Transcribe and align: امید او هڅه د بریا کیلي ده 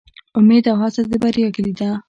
امید 0.39 0.63
او 0.71 0.77
هڅه 0.83 1.01
د 1.09 1.13
بریا 1.21 1.47
کیلي 1.55 1.73
ده 1.79 1.89